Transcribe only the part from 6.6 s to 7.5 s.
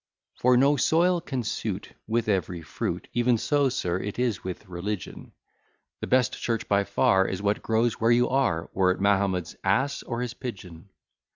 by far Is